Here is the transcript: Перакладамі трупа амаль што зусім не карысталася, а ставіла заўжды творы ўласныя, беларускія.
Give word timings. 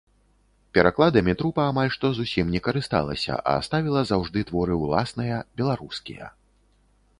Перакладамі 0.77 1.35
трупа 1.41 1.65
амаль 1.73 1.91
што 1.97 2.11
зусім 2.21 2.49
не 2.55 2.61
карысталася, 2.69 3.37
а 3.53 3.55
ставіла 3.69 4.01
заўжды 4.13 4.39
творы 4.53 4.81
ўласныя, 4.87 5.35
беларускія. 5.63 6.35